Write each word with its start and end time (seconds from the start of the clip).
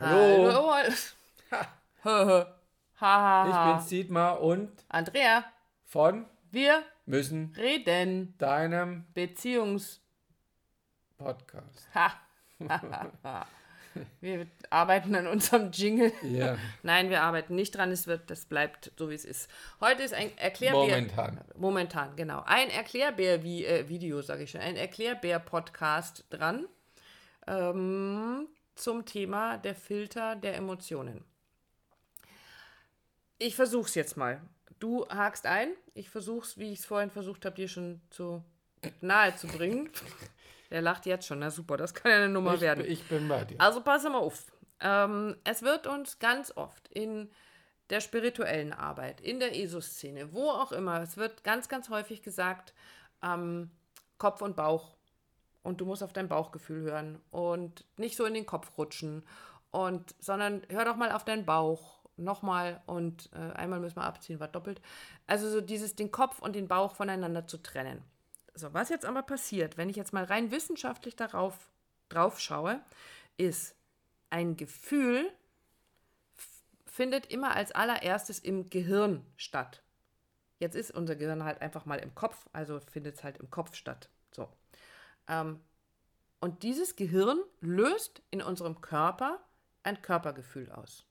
Hallo. 0.00 0.52
Hallo. 2.04 2.44
Ha, 3.00 3.20
ha, 3.20 3.46
Ich 3.48 3.52
ha. 3.52 3.72
bin's 3.72 3.86
Dietmar 3.88 4.40
und 4.40 4.70
Andrea, 4.88 5.44
von 5.86 6.26
wir 6.52 6.84
müssen 7.04 7.52
reden 7.56 8.36
deinem 8.38 9.06
Beziehungs... 9.12 10.00
Podcast. 11.16 11.88
Ha. 11.94 12.12
wir 14.20 14.46
arbeiten 14.70 15.16
an 15.16 15.26
unserem 15.26 15.72
Jingle. 15.72 16.12
Ja, 16.22 16.56
Nein, 16.84 17.10
wir 17.10 17.22
arbeiten 17.22 17.56
nicht 17.56 17.76
dran. 17.76 17.90
Es 17.90 18.06
wird, 18.06 18.30
das 18.30 18.44
bleibt 18.44 18.92
so, 18.96 19.10
wie 19.10 19.14
es 19.14 19.24
ist. 19.24 19.50
Heute 19.80 20.04
ist 20.04 20.14
ein 20.14 20.36
Erklärbär... 20.38 20.80
momentan. 20.80 21.40
Momentan, 21.56 22.14
genau. 22.14 22.44
Ein 22.46 22.70
Erklärbär-Video, 22.70 24.22
sage 24.22 24.44
ich 24.44 24.52
schon. 24.52 24.60
Ein 24.60 24.76
Erklärbär-Podcast 24.76 26.24
dran 26.30 26.68
ähm, 27.48 28.48
zum 28.78 29.04
Thema 29.04 29.58
der 29.58 29.74
Filter 29.74 30.36
der 30.36 30.56
Emotionen. 30.56 31.24
Ich 33.38 33.54
versuch's 33.54 33.94
jetzt 33.94 34.16
mal. 34.16 34.40
Du 34.78 35.06
hakst 35.08 35.46
ein. 35.46 35.70
Ich 35.94 36.10
versuch's, 36.10 36.58
wie 36.58 36.72
ich 36.72 36.80
es 36.80 36.86
vorhin 36.86 37.10
versucht 37.10 37.44
habe, 37.44 37.56
dir 37.56 37.68
schon 37.68 38.00
zu 38.10 38.42
nahe 39.00 39.34
zu 39.36 39.46
bringen. 39.46 39.90
Der 40.70 40.82
lacht 40.82 41.06
jetzt 41.06 41.26
schon. 41.26 41.38
Na 41.38 41.50
super, 41.50 41.78
das 41.78 41.94
kann 41.94 42.10
ja 42.12 42.18
eine 42.18 42.28
Nummer 42.28 42.54
Ich, 42.54 42.60
werden. 42.60 42.84
ich 42.84 43.02
bin 43.08 43.26
bei 43.26 43.42
dir. 43.44 43.58
Also 43.58 43.80
pass 43.80 44.04
mal 44.04 44.16
auf. 44.16 44.52
Ähm, 44.80 45.34
es 45.44 45.62
wird 45.62 45.86
uns 45.86 46.18
ganz 46.18 46.52
oft 46.54 46.88
in 46.88 47.30
der 47.88 48.00
spirituellen 48.00 48.74
Arbeit, 48.74 49.22
in 49.22 49.40
der 49.40 49.56
ESO-Szene, 49.56 50.34
wo 50.34 50.50
auch 50.50 50.72
immer, 50.72 51.00
es 51.00 51.16
wird 51.16 51.42
ganz, 51.42 51.70
ganz 51.70 51.88
häufig 51.88 52.22
gesagt, 52.22 52.74
ähm, 53.22 53.70
Kopf 54.18 54.42
und 54.42 54.56
Bauch. 54.56 54.97
Und 55.68 55.82
du 55.82 55.84
musst 55.84 56.02
auf 56.02 56.14
dein 56.14 56.28
Bauchgefühl 56.28 56.80
hören 56.80 57.20
und 57.30 57.84
nicht 57.98 58.16
so 58.16 58.24
in 58.24 58.32
den 58.32 58.46
Kopf 58.46 58.78
rutschen. 58.78 59.22
Und, 59.70 60.14
sondern 60.18 60.62
hör 60.70 60.86
doch 60.86 60.96
mal 60.96 61.12
auf 61.12 61.26
deinen 61.26 61.44
Bauch. 61.44 61.98
Nochmal 62.16 62.80
und 62.86 63.28
äh, 63.34 63.52
einmal 63.52 63.78
müssen 63.78 63.96
wir 63.96 64.04
abziehen, 64.04 64.40
war 64.40 64.48
doppelt. 64.48 64.80
Also 65.26 65.50
so 65.50 65.60
dieses, 65.60 65.94
den 65.94 66.10
Kopf 66.10 66.38
und 66.38 66.56
den 66.56 66.68
Bauch 66.68 66.96
voneinander 66.96 67.46
zu 67.46 67.58
trennen. 67.58 68.02
So, 68.54 68.72
was 68.72 68.88
jetzt 68.88 69.04
aber 69.04 69.22
passiert, 69.22 69.76
wenn 69.76 69.90
ich 69.90 69.96
jetzt 69.96 70.14
mal 70.14 70.24
rein 70.24 70.50
wissenschaftlich 70.50 71.16
darauf 71.16 71.68
drauf 72.08 72.40
schaue, 72.40 72.80
ist, 73.36 73.76
ein 74.30 74.56
Gefühl 74.56 75.30
findet 76.86 77.26
immer 77.26 77.54
als 77.54 77.72
allererstes 77.72 78.38
im 78.38 78.70
Gehirn 78.70 79.22
statt. 79.36 79.82
Jetzt 80.60 80.76
ist 80.76 80.92
unser 80.92 81.14
Gehirn 81.14 81.44
halt 81.44 81.60
einfach 81.60 81.84
mal 81.84 81.98
im 81.98 82.14
Kopf, 82.14 82.48
also 82.54 82.80
findet 82.80 83.16
es 83.16 83.22
halt 83.22 83.36
im 83.36 83.50
Kopf 83.50 83.74
statt. 83.74 84.08
So. 84.32 84.48
Ähm, 85.28 85.60
und 86.40 86.62
dieses 86.62 86.96
Gehirn 86.96 87.38
löst 87.60 88.22
in 88.30 88.42
unserem 88.42 88.80
Körper 88.80 89.40
ein 89.82 90.00
Körpergefühl 90.02 90.70
aus. 90.70 91.04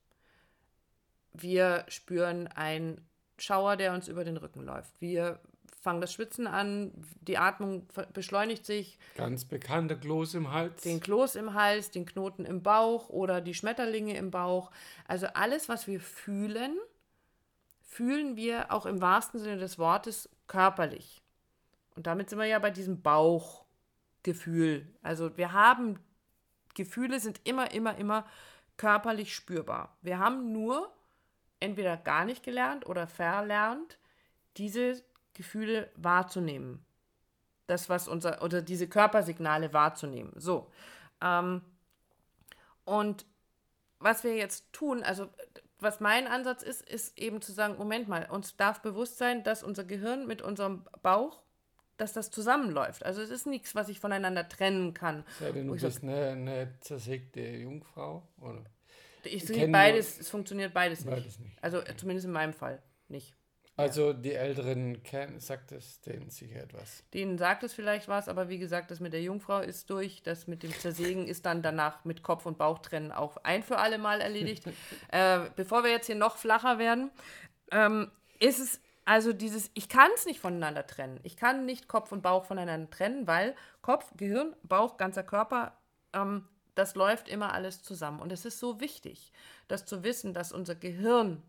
Wir 1.33 1.85
spüren 1.87 2.47
einen 2.47 3.05
Schauer, 3.37 3.75
der 3.75 3.93
uns 3.93 4.07
über 4.07 4.23
den 4.23 4.37
Rücken 4.37 4.63
läuft. 4.63 4.99
Wir 4.99 5.39
fangen 5.81 6.01
das 6.01 6.11
Schwitzen 6.13 6.47
an, 6.47 6.91
die 7.21 7.37
Atmung 7.37 7.87
beschleunigt 8.13 8.65
sich, 8.65 8.97
Ganz 9.15 9.45
bekannter 9.45 9.95
Kloß 9.95 10.33
im 10.33 10.51
Hals. 10.51 10.81
den 10.81 10.99
Kloß 10.99 11.35
im 11.35 11.53
Hals, 11.53 11.91
den 11.91 12.05
Knoten 12.05 12.45
im 12.45 12.63
Bauch 12.63 13.09
oder 13.09 13.41
die 13.41 13.53
Schmetterlinge 13.53 14.17
im 14.17 14.31
Bauch. 14.31 14.71
Also 15.07 15.27
alles, 15.27 15.69
was 15.69 15.87
wir 15.87 15.99
fühlen, 15.99 16.77
fühlen 17.83 18.35
wir 18.35 18.71
auch 18.71 18.85
im 18.85 19.01
wahrsten 19.01 19.39
Sinne 19.39 19.57
des 19.57 19.77
Wortes 19.77 20.29
körperlich. 20.47 21.21
Und 21.95 22.07
damit 22.07 22.29
sind 22.29 22.39
wir 22.39 22.45
ja 22.45 22.59
bei 22.59 22.69
diesem 22.71 23.01
Bauchgefühl. 24.27 24.87
Also 25.01 25.37
wir 25.37 25.53
haben 25.53 25.99
Gefühle 26.75 27.19
sind 27.19 27.41
immer, 27.43 27.71
immer, 27.71 27.97
immer 27.97 28.25
körperlich 28.77 29.33
spürbar. 29.33 29.97
Wir 30.01 30.19
haben 30.19 30.51
nur 30.51 30.91
entweder 31.59 31.97
gar 31.97 32.25
nicht 32.25 32.43
gelernt 32.43 32.85
oder 32.85 33.07
verlernt, 33.07 33.97
diese 34.57 35.01
Gefühle 35.33 35.89
wahrzunehmen 35.95 36.83
das, 37.65 37.89
was 37.89 38.07
unser, 38.07 38.41
oder 38.43 38.61
diese 38.61 38.87
Körpersignale 38.87 39.73
wahrzunehmen. 39.73 40.31
So. 40.35 40.71
Ähm, 41.21 41.61
und 42.85 43.25
was 43.99 44.23
wir 44.23 44.35
jetzt 44.35 44.71
tun, 44.71 45.03
also 45.03 45.27
was 45.79 45.99
mein 45.99 46.27
Ansatz 46.27 46.63
ist, 46.63 46.87
ist 46.87 47.17
eben 47.17 47.41
zu 47.41 47.51
sagen, 47.51 47.75
Moment 47.77 48.07
mal, 48.07 48.29
uns 48.29 48.55
darf 48.55 48.81
bewusst 48.81 49.17
sein, 49.17 49.43
dass 49.43 49.63
unser 49.63 49.83
Gehirn 49.83 50.27
mit 50.27 50.41
unserem 50.41 50.85
Bauch, 51.01 51.41
dass 51.97 52.13
das 52.13 52.31
zusammenläuft. 52.31 53.05
Also 53.05 53.21
es 53.21 53.29
ist 53.29 53.47
nichts, 53.47 53.75
was 53.75 53.89
ich 53.89 53.99
voneinander 53.99 54.47
trennen 54.47 54.93
kann. 54.93 55.23
Sei 55.39 55.51
denn, 55.51 55.67
du 55.67 55.75
ich 55.75 55.81
sag, 55.81 55.89
bist 55.89 56.03
eine, 56.03 56.29
eine 56.29 56.73
zersägte 56.81 57.41
Jungfrau? 57.41 58.23
Oder? 58.39 58.63
ich 59.23 59.45
sehe 59.45 59.67
beides, 59.67 60.19
es 60.19 60.29
funktioniert 60.29 60.73
beides 60.73 61.05
nicht. 61.05 61.15
Beides 61.15 61.39
nicht. 61.39 61.57
Also 61.61 61.79
äh, 61.79 61.95
zumindest 61.97 62.25
in 62.25 62.31
meinem 62.31 62.53
Fall 62.53 62.81
nicht. 63.09 63.33
Also 63.75 64.11
die 64.11 64.33
Älteren 64.33 65.03
kennen, 65.03 65.39
sagt 65.39 65.71
es 65.71 66.01
denen 66.01 66.31
sicher 66.31 66.63
etwas. 66.63 67.03
Denen 67.13 67.37
sagt 67.37 67.61
es 67.61 67.75
vielleicht 67.75 68.07
was, 68.07 68.27
aber 68.27 68.49
wie 68.49 68.57
gesagt, 68.57 68.89
das 68.89 68.99
mit 68.99 69.13
der 69.13 69.21
Jungfrau 69.21 69.59
ist 69.59 69.91
durch. 69.91 70.23
Das 70.23 70.47
mit 70.47 70.63
dem 70.63 70.71
Zersägen 70.71 71.27
ist 71.27 71.45
dann 71.45 71.61
danach 71.61 72.03
mit 72.03 72.23
Kopf- 72.23 72.47
und 72.47 72.57
Bauchtrennen 72.57 73.11
auch 73.11 73.37
ein 73.43 73.61
für 73.61 73.77
alle 73.77 73.99
Mal 73.99 74.19
erledigt. 74.19 74.63
äh, 75.11 75.41
bevor 75.55 75.83
wir 75.83 75.91
jetzt 75.91 76.07
hier 76.07 76.15
noch 76.15 76.37
flacher 76.37 76.79
werden, 76.79 77.11
ähm, 77.71 78.09
ist 78.39 78.59
es 78.59 78.81
also 79.07 79.31
dieses, 79.31 79.71
ich 79.73 79.87
kann 79.87 80.11
es 80.15 80.25
nicht 80.25 80.41
voneinander 80.41 80.85
trennen. 80.85 81.21
Ich 81.23 81.37
kann 81.37 81.65
nicht 81.65 81.87
Kopf 81.87 82.11
und 82.11 82.21
Bauch 82.21 82.43
voneinander 82.43 82.89
trennen, 82.89 83.25
weil 83.25 83.55
Kopf, 83.81 84.11
Gehirn, 84.17 84.53
Bauch, 84.63 84.97
ganzer 84.97 85.23
Körper, 85.23 85.77
ähm, 86.11 86.45
das 86.75 86.93
läuft 86.93 87.29
immer 87.29 87.53
alles 87.53 87.81
zusammen. 87.81 88.19
Und 88.19 88.33
es 88.33 88.43
ist 88.43 88.59
so 88.59 88.81
wichtig, 88.81 89.31
das 89.69 89.85
zu 89.85 90.03
wissen, 90.03 90.33
dass 90.33 90.51
unser 90.51 90.75
Gehirn 90.75 91.41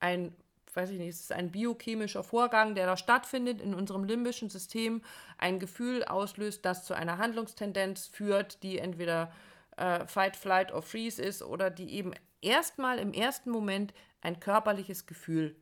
ein, 0.00 0.34
weiß 0.74 0.90
ich 0.90 0.98
nicht, 0.98 1.10
es 1.10 1.20
ist 1.20 1.32
ein 1.32 1.52
biochemischer 1.52 2.24
Vorgang, 2.24 2.74
der 2.74 2.86
da 2.86 2.96
stattfindet 2.96 3.62
in 3.62 3.74
unserem 3.74 4.02
limbischen 4.02 4.50
System, 4.50 5.00
ein 5.38 5.60
Gefühl 5.60 6.02
auslöst, 6.04 6.64
das 6.64 6.84
zu 6.84 6.94
einer 6.94 7.18
Handlungstendenz 7.18 8.08
führt, 8.08 8.60
die 8.64 8.78
entweder 8.78 9.30
äh, 9.76 10.04
Fight, 10.08 10.34
Flight 10.34 10.72
or 10.72 10.82
Freeze 10.82 11.22
ist 11.22 11.44
oder 11.44 11.70
die 11.70 11.94
eben 11.94 12.12
erstmal 12.40 12.98
im 12.98 13.12
ersten 13.12 13.52
Moment 13.52 13.94
ein 14.20 14.40
körperliches 14.40 15.06
Gefühl 15.06 15.54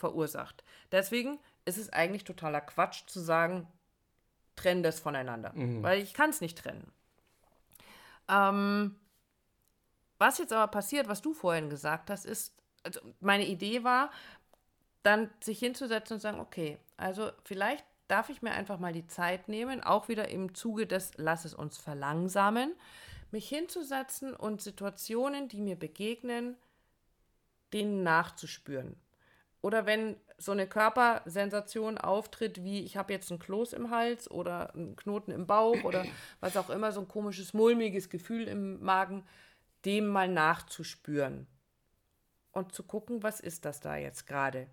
verursacht. 0.00 0.64
Deswegen 0.90 1.38
ist 1.64 1.78
es 1.78 1.90
eigentlich 1.90 2.24
totaler 2.24 2.60
Quatsch 2.60 3.06
zu 3.06 3.20
sagen, 3.20 3.68
trennen 4.56 4.82
das 4.82 4.98
voneinander, 4.98 5.52
weil 5.82 6.02
ich 6.02 6.12
kann 6.14 6.30
es 6.30 6.40
nicht 6.40 6.58
trennen. 6.58 6.90
Ähm, 8.28 8.96
was 10.18 10.38
jetzt 10.38 10.52
aber 10.52 10.70
passiert, 10.70 11.08
was 11.08 11.22
du 11.22 11.32
vorhin 11.32 11.70
gesagt 11.70 12.10
hast, 12.10 12.26
ist, 12.26 12.54
also 12.82 13.00
meine 13.20 13.46
Idee 13.46 13.84
war, 13.84 14.10
dann 15.02 15.30
sich 15.40 15.58
hinzusetzen 15.58 16.14
und 16.14 16.20
sagen, 16.20 16.40
okay, 16.40 16.78
also 16.96 17.30
vielleicht 17.44 17.84
darf 18.08 18.28
ich 18.28 18.42
mir 18.42 18.52
einfach 18.52 18.78
mal 18.78 18.92
die 18.92 19.06
Zeit 19.06 19.48
nehmen, 19.48 19.82
auch 19.82 20.08
wieder 20.08 20.28
im 20.28 20.54
Zuge 20.54 20.86
des 20.86 21.12
Lass 21.16 21.44
es 21.44 21.54
uns 21.54 21.78
verlangsamen, 21.78 22.74
mich 23.30 23.48
hinzusetzen 23.48 24.34
und 24.34 24.60
Situationen, 24.60 25.48
die 25.48 25.60
mir 25.60 25.76
begegnen, 25.76 26.56
denen 27.72 28.02
nachzuspüren. 28.02 28.96
Oder 29.62 29.84
wenn 29.84 30.16
so 30.38 30.52
eine 30.52 30.66
Körpersensation 30.66 31.98
auftritt, 31.98 32.64
wie 32.64 32.82
ich 32.82 32.96
habe 32.96 33.12
jetzt 33.12 33.30
einen 33.30 33.40
Kloß 33.40 33.74
im 33.74 33.90
Hals 33.90 34.30
oder 34.30 34.74
einen 34.74 34.96
Knoten 34.96 35.32
im 35.32 35.46
Bauch 35.46 35.84
oder 35.84 36.04
was 36.40 36.56
auch 36.56 36.70
immer, 36.70 36.92
so 36.92 37.00
ein 37.00 37.08
komisches, 37.08 37.52
mulmiges 37.52 38.08
Gefühl 38.08 38.48
im 38.48 38.82
Magen, 38.82 39.24
dem 39.84 40.06
mal 40.06 40.28
nachzuspüren 40.28 41.46
und 42.52 42.72
zu 42.72 42.82
gucken, 42.82 43.22
was 43.22 43.40
ist 43.40 43.64
das 43.64 43.80
da 43.80 43.96
jetzt 43.96 44.26
gerade, 44.26 44.66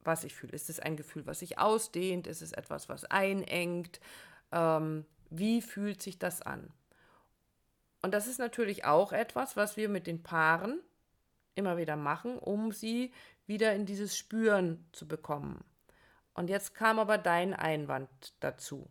was 0.00 0.24
ich 0.24 0.34
fühle. 0.34 0.52
Ist 0.52 0.70
es 0.70 0.80
ein 0.80 0.96
Gefühl, 0.96 1.26
was 1.26 1.40
sich 1.40 1.58
ausdehnt? 1.58 2.26
Ist 2.26 2.42
es 2.42 2.52
etwas, 2.52 2.88
was 2.88 3.04
einengt? 3.04 4.00
Ähm, 4.52 5.04
wie 5.28 5.62
fühlt 5.62 6.02
sich 6.02 6.18
das 6.18 6.42
an? 6.42 6.72
Und 8.02 8.14
das 8.14 8.26
ist 8.26 8.38
natürlich 8.38 8.84
auch 8.84 9.12
etwas, 9.12 9.56
was 9.56 9.76
wir 9.76 9.88
mit 9.88 10.06
den 10.06 10.22
Paaren 10.22 10.80
immer 11.54 11.76
wieder 11.76 11.96
machen, 11.96 12.38
um 12.38 12.72
sie 12.72 13.12
wieder 13.46 13.74
in 13.74 13.86
dieses 13.86 14.16
Spüren 14.16 14.84
zu 14.92 15.06
bekommen. 15.08 15.64
Und 16.34 16.48
jetzt 16.48 16.74
kam 16.74 16.98
aber 16.98 17.18
dein 17.18 17.52
Einwand 17.54 18.08
dazu. 18.40 18.88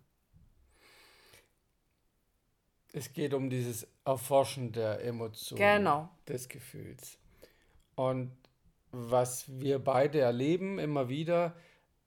Es 2.91 3.13
geht 3.13 3.33
um 3.33 3.50
dieses 3.50 3.88
Erforschen 4.03 4.71
der 4.71 5.03
Emotionen, 5.03 5.59
Genau. 5.59 6.09
des 6.27 6.50
Gefühls. 6.50 7.17
Und 7.95 8.31
was 8.91 9.45
wir 9.59 9.79
beide 9.79 10.19
erleben 10.19 10.79
immer 10.79 11.09
wieder, 11.09 11.56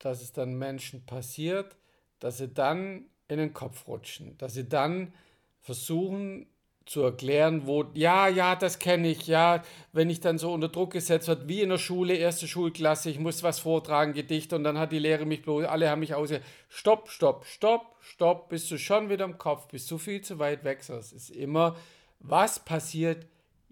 dass 0.00 0.20
es 0.20 0.32
dann 0.32 0.58
Menschen 0.58 1.06
passiert, 1.06 1.76
dass 2.18 2.38
sie 2.38 2.48
dann 2.48 3.06
in 3.28 3.38
den 3.38 3.52
Kopf 3.54 3.86
rutschen, 3.86 4.36
dass 4.38 4.54
sie 4.54 4.68
dann 4.68 5.14
versuchen 5.60 6.46
zu 6.86 7.02
erklären, 7.02 7.66
wo, 7.66 7.84
ja, 7.94 8.28
ja, 8.28 8.56
das 8.56 8.78
kenne 8.78 9.08
ich, 9.08 9.26
ja, 9.26 9.62
wenn 9.92 10.10
ich 10.10 10.20
dann 10.20 10.38
so 10.38 10.52
unter 10.52 10.68
Druck 10.68 10.92
gesetzt 10.92 11.28
wird, 11.28 11.48
wie 11.48 11.60
in 11.60 11.68
der 11.68 11.78
Schule, 11.78 12.14
erste 12.14 12.48
Schulklasse, 12.48 13.10
ich 13.10 13.18
muss 13.18 13.42
was 13.42 13.60
vortragen, 13.60 14.12
Gedicht, 14.12 14.52
und 14.52 14.64
dann 14.64 14.78
hat 14.78 14.92
die 14.92 14.98
Lehre 14.98 15.24
mich 15.24 15.42
bloß, 15.42 15.64
alle 15.66 15.90
haben 15.90 16.00
mich 16.00 16.14
aus, 16.14 16.30
stopp, 16.68 17.10
stopp, 17.10 17.44
stopp, 17.46 17.96
stopp, 18.00 18.48
bist 18.48 18.70
du 18.70 18.78
schon 18.78 19.10
wieder 19.10 19.24
im 19.24 19.38
Kopf, 19.38 19.68
bist 19.68 19.90
du 19.90 19.98
viel 19.98 20.20
zu 20.22 20.38
weit 20.38 20.64
weg, 20.64 20.80
das 20.86 21.12
ist 21.12 21.30
immer, 21.30 21.76
was 22.18 22.58
passiert 22.58 23.26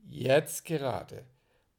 jetzt 0.09 0.65
gerade. 0.65 1.25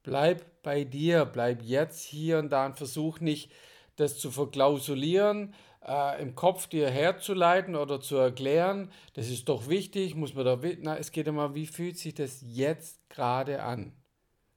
Bleib 0.03 0.45
bei 0.63 0.83
dir, 0.83 1.25
bleib 1.25 1.61
jetzt 1.61 2.03
hier 2.03 2.39
und 2.39 2.49
da 2.49 2.65
und 2.65 2.77
versuch 2.77 3.19
nicht, 3.19 3.51
das 3.97 4.17
zu 4.17 4.31
verklausulieren, 4.31 5.53
äh, 5.85 6.21
im 6.21 6.35
Kopf 6.35 6.67
dir 6.67 6.89
herzuleiten 6.89 7.75
oder 7.75 7.99
zu 7.99 8.17
erklären. 8.17 8.91
Das 9.13 9.29
ist 9.29 9.49
doch 9.49 9.67
wichtig, 9.67 10.15
muss 10.15 10.33
man 10.33 10.45
da. 10.45 10.59
Na, 10.79 10.97
es 10.97 11.11
geht 11.11 11.27
immer, 11.27 11.55
wie 11.55 11.67
fühlt 11.67 11.97
sich 11.97 12.13
das 12.13 12.41
jetzt 12.45 13.09
gerade 13.09 13.63
an? 13.63 13.93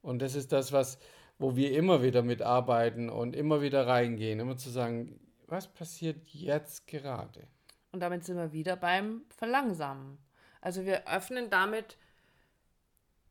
Und 0.01 0.21
das 0.21 0.35
ist 0.35 0.51
das, 0.51 0.71
was, 0.71 0.99
wo 1.39 1.55
wir 1.55 1.75
immer 1.75 2.03
wieder 2.03 2.21
mitarbeiten 2.21 3.09
und 3.09 3.35
immer 3.35 3.61
wieder 3.61 3.87
reingehen, 3.87 4.39
immer 4.39 4.57
zu 4.57 4.69
sagen, 4.69 5.19
was 5.47 5.67
passiert 5.67 6.27
jetzt 6.29 6.87
gerade? 6.87 7.47
Und 7.91 8.01
damit 8.01 8.23
sind 8.23 8.37
wir 8.37 8.51
wieder 8.51 8.75
beim 8.75 9.23
Verlangsamen. 9.29 10.17
Also 10.61 10.85
wir 10.85 11.07
öffnen 11.07 11.49
damit 11.49 11.97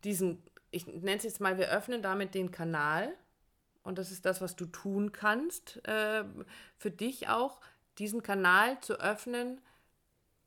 diesen, 0.05 0.43
ich 0.71 0.87
nenne 0.87 1.17
es 1.17 1.25
jetzt 1.25 1.41
mal, 1.41 1.59
wir 1.59 1.69
öffnen 1.69 2.03
damit 2.03 2.35
den 2.35 2.51
Kanal. 2.51 3.15
Und 3.83 3.99
das 3.99 4.11
ist 4.11 4.25
das, 4.25 4.41
was 4.41 4.57
du 4.57 4.67
tun 4.67 5.13
kannst, 5.13 5.87
äh, 5.87 6.25
für 6.79 6.91
dich 6.91 7.29
auch, 7.29 7.61
diesen 7.99 8.23
Kanal 8.23 8.81
zu 8.81 9.01
öffnen, 9.01 9.61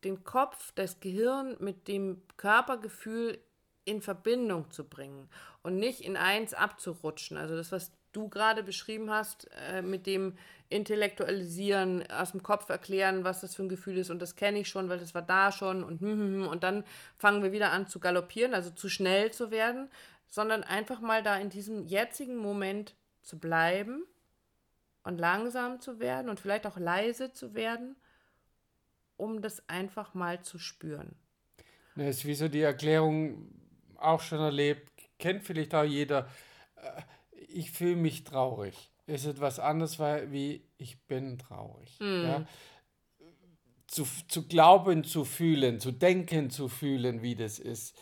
den 0.04 0.24
Kopf, 0.24 0.72
das 0.76 1.00
Gehirn 1.00 1.58
mit 1.60 1.88
dem 1.88 2.22
Körpergefühl 2.38 3.40
in 3.86 4.02
Verbindung 4.02 4.70
zu 4.70 4.84
bringen 4.84 5.30
und 5.64 5.78
nicht 5.78 6.02
in 6.02 6.18
eins 6.18 6.54
abzurutschen. 6.54 7.38
Also 7.38 7.56
das, 7.56 7.72
was 7.72 7.92
du 8.12 8.28
gerade 8.30 8.64
beschrieben 8.64 9.10
hast, 9.10 9.50
äh, 9.70 9.82
mit 9.82 10.06
dem 10.06 10.38
Intellektualisieren, 10.70 12.10
aus 12.12 12.32
dem 12.32 12.44
Kopf 12.44 12.68
erklären, 12.70 13.24
was 13.24 13.42
das 13.42 13.56
für 13.56 13.64
ein 13.64 13.70
Gefühl 13.70 13.98
ist 13.98 14.10
und 14.10 14.22
das 14.22 14.36
kenne 14.36 14.60
ich 14.60 14.68
schon, 14.68 14.90
weil 14.90 15.00
das 15.00 15.16
war 15.16 15.22
da 15.22 15.52
schon 15.52 15.84
und 15.84 16.02
hm, 16.02 16.12
hm, 16.12 16.34
hm, 16.34 16.48
und 16.48 16.64
dann 16.64 16.84
fangen 17.18 17.42
wir 17.42 17.54
wieder 17.54 17.72
an 17.72 17.88
zu 17.88 18.00
galoppieren, 18.00 18.54
also 18.54 18.70
zu 18.72 18.90
schnell 18.90 19.32
zu 19.32 19.50
werden, 19.50 19.90
sondern 20.28 20.64
einfach 20.64 21.00
mal 21.00 21.24
da 21.24 21.38
in 21.38 21.50
diesem 21.50 21.86
jetzigen 21.86 22.36
Moment 22.36 22.96
zu 23.22 23.40
bleiben 23.40 24.04
und 25.08 25.20
langsam 25.20 25.80
zu 25.80 26.00
werden 26.00 26.30
und 26.30 26.38
vielleicht 26.40 26.68
auch 26.68 26.78
leise 26.78 27.32
zu 27.32 27.54
werden, 27.54 27.96
um 29.16 29.42
das 29.42 29.68
einfach 29.70 30.14
mal 30.14 30.42
zu 30.42 30.60
spüren. 30.60 31.16
Das 31.96 32.18
ist 32.18 32.26
wie 32.26 32.36
so 32.36 32.50
die 32.50 32.62
Erklärung, 32.62 33.50
auch 33.96 34.20
schon 34.20 34.40
erlebt, 34.40 34.92
kennt 35.18 35.46
vielleicht 35.46 35.74
auch 35.74 35.86
jeder. 35.86 36.28
Äh, 36.76 37.02
ich 37.48 37.72
fühle 37.72 37.96
mich 37.96 38.26
traurig. 38.26 38.92
Ist 39.06 39.26
etwas 39.26 39.60
anderes, 39.60 39.98
weil 39.98 40.30
wie 40.34 40.68
ich 40.78 41.02
bin 41.08 41.40
traurig. 41.40 41.98
Mm. 42.02 42.24
Ja? 42.26 42.46
Zu, 43.88 44.06
zu 44.28 44.46
glauben, 44.46 45.06
zu 45.06 45.24
fühlen, 45.24 45.80
zu 45.80 45.94
denken, 45.94 46.50
zu 46.50 46.68
fühlen, 46.68 47.22
wie 47.22 47.36
das 47.36 47.60
ist, 47.60 47.98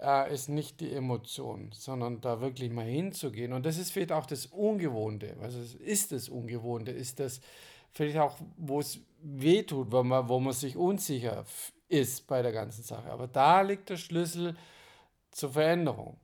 äh, 0.00 0.32
ist 0.32 0.48
nicht 0.48 0.80
die 0.80 0.92
Emotion, 0.92 1.70
sondern 1.72 2.20
da 2.20 2.40
wirklich 2.40 2.70
mal 2.70 2.86
hinzugehen. 2.86 3.52
Und 3.52 3.66
das 3.66 3.78
ist 3.78 3.92
vielleicht 3.92 4.12
auch 4.12 4.26
das 4.26 4.46
Ungewohnte. 4.46 5.36
Also 5.40 5.60
ist 5.78 6.12
das 6.12 6.28
Ungewohnte, 6.28 6.90
ist 6.90 7.20
das 7.20 7.40
vielleicht 7.92 8.18
auch, 8.18 8.36
wo 8.56 8.80
es 8.80 9.00
wehtut, 9.22 9.90
wo 9.90 10.02
man, 10.02 10.28
wo 10.28 10.38
man 10.38 10.52
sich 10.52 10.76
unsicher 10.76 11.44
ist 11.88 12.26
bei 12.26 12.42
der 12.42 12.52
ganzen 12.52 12.82
Sache. 12.82 13.10
Aber 13.10 13.26
da 13.26 13.62
liegt 13.62 13.88
der 13.88 13.96
Schlüssel 13.96 14.56
zur 15.30 15.50
Veränderung 15.50 16.18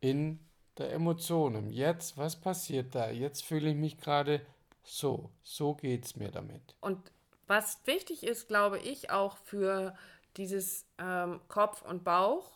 in 0.00 0.40
der 0.78 0.92
Emotionen. 0.92 1.70
Jetzt, 1.70 2.16
was 2.16 2.36
passiert 2.36 2.94
da? 2.94 3.10
Jetzt 3.10 3.44
fühle 3.44 3.70
ich 3.70 3.76
mich 3.76 3.98
gerade 3.98 4.44
so. 4.82 5.30
So 5.42 5.74
geht 5.74 6.04
es 6.04 6.16
mir 6.16 6.30
damit. 6.30 6.76
Und 6.80 6.98
was 7.46 7.80
wichtig 7.86 8.24
ist, 8.24 8.48
glaube 8.48 8.78
ich, 8.78 9.10
auch 9.10 9.36
für 9.36 9.96
dieses 10.36 10.86
ähm, 10.98 11.40
Kopf 11.48 11.82
und 11.82 12.04
Bauch, 12.04 12.55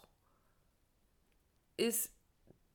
ist 1.80 2.12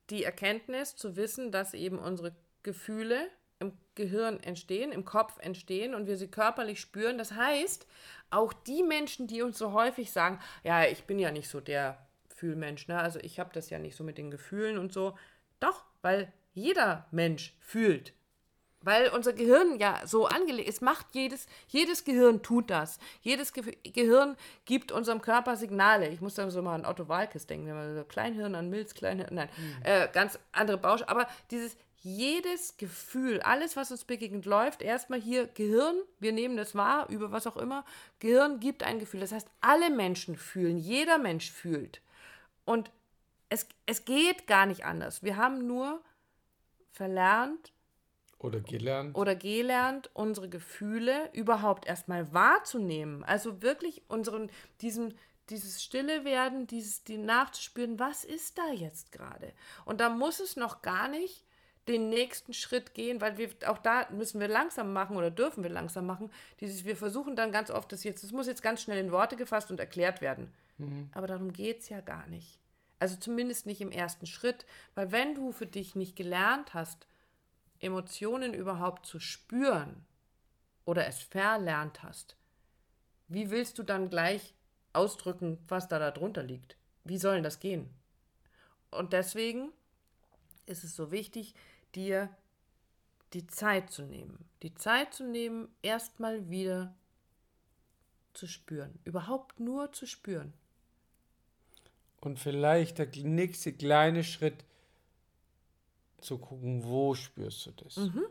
die 0.10 0.24
Erkenntnis 0.24 0.96
zu 0.96 1.16
wissen, 1.16 1.52
dass 1.52 1.74
eben 1.74 2.00
unsere 2.00 2.36
Gefühle 2.64 3.30
im 3.60 3.74
Gehirn 3.96 4.40
entstehen, 4.42 4.92
im 4.92 5.06
Kopf 5.06 5.38
entstehen 5.40 5.96
und 5.96 6.08
wir 6.08 6.18
sie 6.18 6.28
körperlich 6.28 6.82
spüren. 6.82 7.18
Das 7.18 7.32
heißt, 7.32 7.88
auch 8.30 8.54
die 8.54 8.84
Menschen, 8.84 9.28
die 9.28 9.42
uns 9.42 9.58
so 9.58 9.72
häufig 9.72 10.12
sagen, 10.12 10.40
ja, 10.64 10.86
ich 10.86 11.06
bin 11.06 11.20
ja 11.20 11.32
nicht 11.32 11.48
so 11.48 11.62
der 11.62 12.06
Fühlmensch, 12.36 12.88
ne? 12.88 13.00
Also 13.00 13.20
ich 13.20 13.40
habe 13.40 13.52
das 13.54 13.70
ja 13.70 13.80
nicht 13.80 13.96
so 13.96 14.04
mit 14.04 14.18
den 14.18 14.30
Gefühlen 14.30 14.78
und 14.78 14.92
so. 14.92 15.18
Doch, 15.60 15.86
weil 16.02 16.32
jeder 16.54 17.08
Mensch 17.12 17.56
fühlt. 17.62 18.14
Weil 18.86 19.10
unser 19.10 19.34
Gehirn 19.34 19.80
ja 19.80 20.00
so 20.06 20.28
angelegt 20.28 20.70
ist, 20.70 20.84
macht 20.84 21.08
jedes, 21.14 21.48
jedes 21.68 22.06
Gehirn 22.06 22.44
tut 22.44 22.70
das. 22.70 23.00
Jedes 23.22 23.52
Ge 23.52 23.76
Gehirn 23.84 24.38
gibt 24.66 24.92
unserem 24.92 25.22
Körper 25.22 25.56
Signale. 25.58 26.08
Ich 26.10 26.22
muss 26.22 26.36
da 26.36 26.50
so 26.52 26.62
mal 26.62 26.76
an 26.76 26.86
Otto 26.86 27.10
Walkes 27.10 27.48
denken, 27.48 27.66
wenn 27.66 27.76
man 27.76 27.96
so 27.96 28.04
Kleinhirn 28.04 28.54
an 28.54 28.70
Milz, 28.70 28.94
Kleinhirn, 28.94 29.34
nein, 29.34 29.50
mhm. 29.58 29.76
äh, 29.84 30.08
ganz 30.14 30.38
andere 30.52 30.78
Bausch. 30.78 31.02
Aber 31.08 31.28
dieses, 31.50 31.76
jedes 31.98 32.78
Gefühl, 32.78 33.42
alles, 33.42 33.76
was 33.76 33.90
uns 33.90 34.06
begegnet, 34.06 34.46
läuft 34.46 34.84
erstmal 34.84 35.20
hier 35.20 35.48
Gehirn, 35.48 35.96
wir 36.20 36.32
nehmen 36.32 36.56
das 36.56 36.76
wahr, 36.76 37.10
über 37.10 37.32
was 37.32 37.48
auch 37.48 37.58
immer. 37.58 37.84
Gehirn 38.20 38.60
gibt 38.60 38.84
ein 38.84 39.00
Gefühl. 39.00 39.22
Das 39.22 39.32
heißt, 39.32 39.48
alle 39.62 39.90
Menschen 39.90 40.38
fühlen, 40.38 40.78
jeder 40.78 41.18
Mensch 41.18 41.52
fühlt. 41.52 42.02
Und 42.66 42.92
es, 43.50 43.68
es 43.88 44.06
geht 44.06 44.46
gar 44.46 44.68
nicht 44.68 44.86
anders. 44.86 45.24
Wir 45.24 45.38
haben 45.38 45.66
nur 45.66 46.04
verlernt, 46.92 47.72
oder 48.40 48.60
gelernt. 48.60 49.16
Oder 49.16 49.36
gelernt, 49.36 50.10
unsere 50.14 50.50
Gefühle 50.50 51.30
überhaupt 51.34 51.88
erstmal 51.88 52.34
wahrzunehmen. 52.34 53.24
Also 53.24 53.62
wirklich 53.62 54.04
unseren, 54.08 54.50
diesen, 54.82 55.16
dieses 55.50 55.84
Stille 55.84 56.26
werden, 56.26 56.68
dieses, 56.68 57.04
die 57.04 57.18
nachzuspüren, 57.18 58.00
was 58.00 58.24
ist 58.24 58.58
da 58.58 58.72
jetzt 58.74 59.12
gerade? 59.12 59.54
Und 59.86 60.02
da 60.02 60.10
muss 60.10 60.40
es 60.40 60.56
noch 60.56 60.82
gar 60.82 61.08
nicht 61.08 61.44
den 61.88 62.10
nächsten 62.10 62.54
Schritt 62.54 62.94
gehen, 62.94 63.22
weil 63.22 63.38
wir 63.38 63.50
auch 63.68 63.78
da 63.78 64.08
müssen 64.10 64.40
wir 64.40 64.48
langsam 64.48 64.92
machen 64.92 65.18
oder 65.18 65.30
dürfen 65.30 65.64
wir 65.64 65.70
langsam 65.70 66.06
machen. 66.06 66.32
Dieses, 66.60 66.84
wir 66.84 66.98
versuchen 66.98 67.36
dann 67.36 67.52
ganz 67.52 67.70
oft 67.70 67.92
das 67.92 68.04
jetzt, 68.04 68.24
es 68.24 68.32
muss 68.32 68.48
jetzt 68.48 68.64
ganz 68.64 68.82
schnell 68.82 68.98
in 68.98 69.12
Worte 69.12 69.36
gefasst 69.36 69.70
und 69.70 69.80
erklärt 69.80 70.20
werden. 70.22 70.52
Mhm. 70.78 71.10
Aber 71.14 71.28
darum 71.28 71.54
geht 71.54 71.82
es 71.82 71.90
ja 71.90 72.02
gar 72.02 72.26
nicht. 72.28 72.60
Also 72.98 73.18
zumindest 73.18 73.66
nicht 73.66 73.82
im 73.82 73.92
ersten 73.92 74.26
Schritt, 74.26 74.66
weil 74.96 75.12
wenn 75.12 75.36
du 75.36 75.52
für 75.52 75.68
dich 75.68 75.96
nicht 75.96 76.16
gelernt 76.16 76.74
hast, 76.74 77.08
Emotionen 77.80 78.54
überhaupt 78.54 79.06
zu 79.06 79.20
spüren 79.20 80.06
oder 80.86 81.08
es 81.08 81.20
verlernt 81.20 82.04
hast, 82.04 82.36
wie 83.28 83.50
willst 83.50 83.78
du 83.80 83.84
dann 83.84 84.10
gleich 84.10 84.54
ausdrücken, 84.94 85.58
was 85.68 85.88
da 85.88 86.00
darunter 86.00 86.44
liegt? 86.44 86.78
Wie 87.04 87.18
soll 87.18 87.42
das 87.42 87.60
gehen? 87.60 87.90
Und 88.92 89.14
deswegen 89.14 89.72
ist 90.66 90.84
es 90.84 90.96
so 90.96 91.12
wichtig, 91.12 91.54
dir 91.96 92.30
die 93.34 93.48
Zeit 93.48 93.92
zu 93.92 94.04
nehmen. 94.04 94.46
Die 94.64 94.74
Zeit 94.76 95.14
zu 95.14 95.24
nehmen, 95.26 95.68
erstmal 95.82 96.50
wieder 96.50 96.96
zu 98.34 98.48
spüren. 98.48 99.00
Überhaupt 99.04 99.60
nur 99.60 99.92
zu 99.92 100.06
spüren. 100.06 100.54
Und 102.22 102.40
vielleicht 102.40 102.98
der 102.98 103.08
nächste 103.24 103.74
kleine 103.74 104.24
Schritt 104.24 104.66
zu 106.26 106.38
gucken, 106.38 106.84
wo 106.84 107.14
spürst 107.14 107.66
du 107.68 107.72
das? 107.72 107.98
Mhm. 107.98 108.26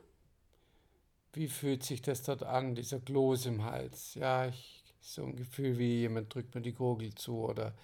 Wie 1.32 1.48
fühlt 1.48 1.82
sich 1.82 2.02
das 2.02 2.22
dort 2.22 2.42
an, 2.42 2.74
dieser 2.74 3.00
Kloß 3.00 3.46
im 3.46 3.64
Hals? 3.64 4.14
Ja, 4.14 4.46
ich, 4.46 4.84
so 5.00 5.24
ein 5.24 5.36
Gefühl 5.36 5.78
wie 5.78 6.00
jemand 6.00 6.34
drückt 6.34 6.54
mir 6.54 6.60
die 6.60 6.72
Gurgel 6.72 7.14
zu 7.14 7.38
oder 7.38 7.74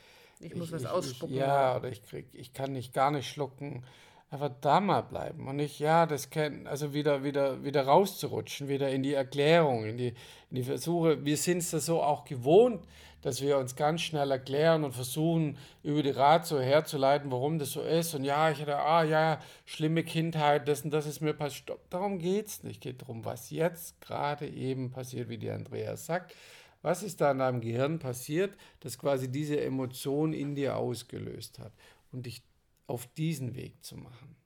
ich, 0.40 0.52
ich 0.52 0.56
muss 0.56 0.72
was 0.72 0.86
ausspucken. 0.86 1.34
Ich, 1.34 1.40
ja, 1.40 1.76
oder 1.76 1.88
ich 1.88 2.02
krieg, 2.02 2.26
ich 2.32 2.52
kann 2.52 2.72
nicht 2.72 2.94
gar 2.94 3.10
nicht 3.10 3.28
schlucken. 3.28 3.84
Einfach 4.30 4.52
da 4.60 4.80
mal 4.80 5.02
bleiben 5.02 5.48
und 5.48 5.56
nicht, 5.56 5.80
ja, 5.80 6.06
das 6.06 6.30
kennen, 6.30 6.68
also 6.68 6.94
wieder, 6.94 7.24
wieder, 7.24 7.64
wieder 7.64 7.82
rauszurutschen, 7.82 8.68
wieder 8.68 8.88
in 8.88 9.02
die 9.02 9.12
Erklärung, 9.12 9.84
in 9.84 9.98
die, 9.98 10.14
in 10.50 10.54
die 10.54 10.62
Versuche. 10.62 11.24
Wir 11.24 11.36
sind 11.36 11.58
es 11.58 11.72
da 11.72 11.80
so 11.80 12.00
auch 12.00 12.24
gewohnt, 12.24 12.84
dass 13.22 13.40
wir 13.40 13.58
uns 13.58 13.76
ganz 13.76 14.00
schnell 14.00 14.30
erklären 14.30 14.84
und 14.84 14.92
versuchen, 14.92 15.58
über 15.82 16.02
die 16.02 16.10
Ratio 16.10 16.60
herzuleiten, 16.60 17.30
warum 17.30 17.58
das 17.58 17.72
so 17.72 17.82
ist. 17.82 18.14
Und 18.14 18.24
ja, 18.24 18.50
ich 18.50 18.60
hatte, 18.60 18.76
ah 18.78 19.04
ja, 19.04 19.40
schlimme 19.64 20.04
Kindheit, 20.04 20.68
das 20.68 20.82
und 20.82 20.90
das 20.90 21.06
ist 21.06 21.20
mir 21.20 21.34
passiert. 21.34 21.62
Stopp, 21.62 21.90
darum 21.90 22.18
geht 22.18 22.46
es 22.46 22.62
nicht. 22.62 22.80
Geht 22.80 23.02
darum, 23.02 23.24
was 23.24 23.50
jetzt 23.50 24.00
gerade 24.00 24.48
eben 24.48 24.90
passiert, 24.90 25.28
wie 25.28 25.38
die 25.38 25.50
Andreas 25.50 26.06
sagt. 26.06 26.34
Was 26.82 27.02
ist 27.02 27.20
da 27.20 27.30
in 27.32 27.38
deinem 27.38 27.60
Gehirn 27.60 27.98
passiert, 27.98 28.56
das 28.80 28.98
quasi 28.98 29.30
diese 29.30 29.60
Emotion 29.60 30.32
in 30.32 30.54
dir 30.54 30.76
ausgelöst 30.76 31.58
hat 31.58 31.72
und 32.10 32.24
dich 32.24 32.42
auf 32.86 33.06
diesen 33.06 33.54
Weg 33.54 33.84
zu 33.84 33.96
machen? 33.96 34.36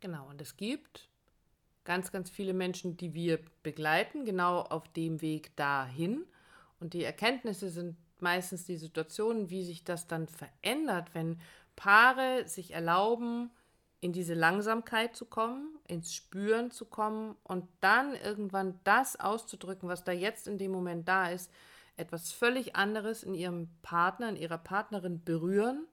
Genau, 0.00 0.28
und 0.28 0.40
es 0.40 0.56
gibt 0.56 1.08
ganz, 1.84 2.10
ganz 2.10 2.30
viele 2.30 2.52
Menschen, 2.52 2.96
die 2.96 3.14
wir 3.14 3.38
begleiten, 3.62 4.24
genau 4.24 4.60
auf 4.60 4.88
dem 4.92 5.20
Weg 5.22 5.54
dahin. 5.56 6.24
Und 6.82 6.94
die 6.94 7.04
Erkenntnisse 7.04 7.70
sind 7.70 7.96
meistens 8.18 8.64
die 8.64 8.76
Situationen, 8.76 9.50
wie 9.50 9.62
sich 9.62 9.84
das 9.84 10.08
dann 10.08 10.26
verändert, 10.26 11.14
wenn 11.14 11.40
Paare 11.76 12.48
sich 12.48 12.72
erlauben, 12.72 13.52
in 14.00 14.12
diese 14.12 14.34
Langsamkeit 14.34 15.14
zu 15.14 15.26
kommen, 15.26 15.78
ins 15.86 16.12
Spüren 16.12 16.72
zu 16.72 16.86
kommen 16.86 17.36
und 17.44 17.68
dann 17.80 18.16
irgendwann 18.16 18.80
das 18.82 19.14
auszudrücken, 19.14 19.88
was 19.88 20.02
da 20.02 20.10
jetzt 20.10 20.48
in 20.48 20.58
dem 20.58 20.72
Moment 20.72 21.06
da 21.06 21.28
ist, 21.28 21.52
etwas 21.96 22.32
völlig 22.32 22.74
anderes 22.74 23.22
in 23.22 23.34
ihrem 23.34 23.68
Partner, 23.82 24.28
in 24.28 24.36
ihrer 24.36 24.58
Partnerin 24.58 25.22
berühren, 25.22 25.86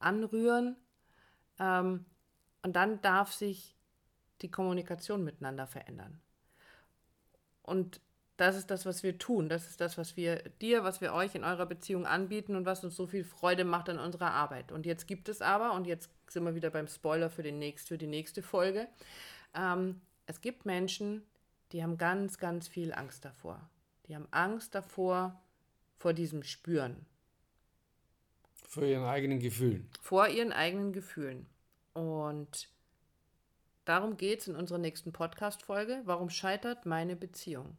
anrühren, 0.00 0.76
Ähm, 1.60 2.04
und 2.62 2.74
dann 2.74 3.00
darf 3.02 3.32
sich 3.32 3.76
die 4.40 4.50
Kommunikation 4.50 5.22
miteinander 5.22 5.68
verändern. 5.68 6.20
Und 7.62 8.00
das 8.42 8.56
ist 8.56 8.72
das, 8.72 8.84
was 8.86 9.04
wir 9.04 9.18
tun. 9.18 9.48
Das 9.48 9.68
ist 9.68 9.80
das, 9.80 9.96
was 9.96 10.16
wir 10.16 10.42
dir, 10.60 10.82
was 10.82 11.00
wir 11.00 11.12
euch 11.12 11.36
in 11.36 11.44
eurer 11.44 11.64
Beziehung 11.64 12.06
anbieten 12.06 12.56
und 12.56 12.66
was 12.66 12.82
uns 12.82 12.96
so 12.96 13.06
viel 13.06 13.22
Freude 13.22 13.64
macht 13.64 13.88
an 13.88 14.00
unserer 14.00 14.32
Arbeit. 14.32 14.72
Und 14.72 14.84
jetzt 14.84 15.06
gibt 15.06 15.28
es 15.28 15.40
aber, 15.40 15.74
und 15.74 15.86
jetzt 15.86 16.10
sind 16.26 16.42
wir 16.42 16.56
wieder 16.56 16.70
beim 16.70 16.88
Spoiler 16.88 17.30
für, 17.30 17.44
den 17.44 17.60
nächst, 17.60 17.86
für 17.86 17.98
die 17.98 18.08
nächste 18.08 18.42
Folge, 18.42 18.88
ähm, 19.54 20.00
es 20.26 20.40
gibt 20.40 20.66
Menschen, 20.66 21.22
die 21.70 21.84
haben 21.84 21.96
ganz, 21.98 22.38
ganz 22.38 22.66
viel 22.66 22.92
Angst 22.92 23.24
davor. 23.24 23.60
Die 24.08 24.16
haben 24.16 24.26
Angst 24.32 24.74
davor, 24.74 25.40
vor 25.96 26.12
diesem 26.12 26.42
Spüren. 26.42 27.06
Vor 28.66 28.82
ihren 28.82 29.04
eigenen 29.04 29.38
Gefühlen. 29.38 29.88
Vor 30.00 30.26
ihren 30.26 30.52
eigenen 30.52 30.92
Gefühlen. 30.92 31.46
Und 31.94 32.68
darum 33.84 34.16
geht 34.16 34.40
es 34.40 34.48
in 34.48 34.56
unserer 34.56 34.78
nächsten 34.78 35.12
Podcast-Folge. 35.12 36.02
Warum 36.06 36.28
scheitert 36.28 36.86
meine 36.86 37.14
Beziehung? 37.14 37.76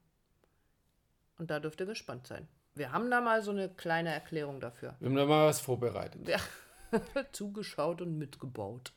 Und 1.44 1.52
da 1.52 1.60
dürft 1.60 1.82
ihr 1.82 1.86
gespannt 1.86 2.26
sein. 2.26 2.48
Wir 2.74 2.94
haben 2.94 3.12
da 3.12 3.20
mal 3.20 3.42
so 3.42 3.52
eine 3.52 3.68
kleine 3.68 4.14
Erklärung 4.14 4.62
dafür. 4.62 4.96
Wir 5.02 5.10
haben 5.10 5.16
da 5.18 5.26
mal 5.26 5.48
was 5.48 5.60
vorbereitet. 5.60 6.26
Ja. 6.26 6.38
Zugeschaut 7.34 8.00
und 8.00 8.18
mitgebaut. 8.18 8.94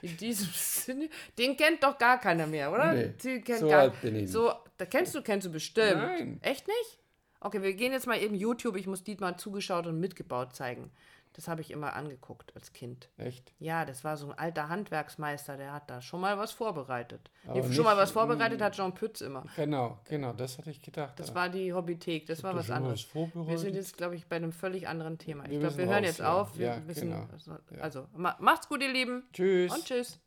In 0.00 0.16
diesem 0.16 0.46
Sinne, 0.52 1.08
den 1.36 1.56
kennt 1.56 1.82
doch 1.82 1.98
gar 1.98 2.20
keiner 2.20 2.46
mehr, 2.46 2.70
oder? 2.70 2.92
Nee, 2.92 3.08
Den 3.20 3.42
kennt 3.42 3.58
so 3.58 3.68
gar, 3.68 3.80
alt 3.80 4.00
bin 4.00 4.14
ich 4.14 4.22
nicht. 4.22 4.30
So, 4.30 4.52
da 4.76 4.86
kennst 4.86 5.12
du, 5.12 5.22
kennst 5.22 5.48
du 5.48 5.50
bestimmt. 5.50 5.96
Nein. 5.96 6.38
Echt 6.40 6.68
nicht? 6.68 7.00
Okay, 7.40 7.62
wir 7.62 7.74
gehen 7.74 7.92
jetzt 7.92 8.06
mal 8.06 8.20
eben 8.20 8.34
YouTube. 8.34 8.76
Ich 8.76 8.86
muss 8.86 9.04
Dietmar 9.04 9.36
zugeschaut 9.36 9.86
und 9.86 10.00
mitgebaut 10.00 10.54
zeigen. 10.54 10.90
Das 11.34 11.46
habe 11.46 11.60
ich 11.60 11.70
immer 11.70 11.94
angeguckt 11.94 12.52
als 12.56 12.72
Kind. 12.72 13.08
Echt? 13.16 13.52
Ja, 13.60 13.84
das 13.84 14.02
war 14.02 14.16
so 14.16 14.28
ein 14.30 14.36
alter 14.36 14.68
Handwerksmeister, 14.68 15.56
der 15.56 15.72
hat 15.72 15.88
da 15.88 16.02
schon 16.02 16.20
mal 16.20 16.36
was 16.36 16.50
vorbereitet. 16.50 17.30
Nee, 17.44 17.62
schon 17.72 17.84
mal 17.84 17.96
was 17.96 18.10
vorbereitet 18.10 18.60
hat 18.60 18.74
Jean 18.74 18.92
Pütz 18.92 19.20
immer. 19.20 19.44
Genau, 19.54 20.00
genau, 20.08 20.32
das 20.32 20.58
hatte 20.58 20.70
ich 20.70 20.82
gedacht. 20.82 21.20
Das 21.20 21.28
ja. 21.28 21.34
war 21.36 21.48
die 21.48 21.72
Hobbythek, 21.72 22.26
das 22.26 22.42
war 22.42 22.56
was 22.56 22.70
anderes. 22.70 23.06
was? 23.14 23.46
Wir 23.46 23.58
sind 23.58 23.76
jetzt, 23.76 23.96
glaube 23.96 24.16
ich, 24.16 24.26
bei 24.26 24.34
einem 24.34 24.50
völlig 24.50 24.88
anderen 24.88 25.16
Thema. 25.16 25.44
Ich 25.44 25.50
Wir 25.50 25.60
glaube, 25.60 25.76
wir 25.76 25.86
hören 25.86 25.98
raus, 25.98 26.06
jetzt 26.06 26.18
ja. 26.18 26.32
auf. 26.32 26.58
Wir 26.58 26.66
Ja, 26.66 26.88
wissen, 26.88 27.10
genau. 27.10 27.28
also, 27.32 27.52
also 27.80 28.06
ma 28.16 28.36
macht's 28.40 28.68
gut, 28.68 28.82
ihr 28.82 28.92
Lieben. 28.92 29.22
Tschüss. 29.32 29.72
Und 29.72 29.84
tschüss. 29.84 30.18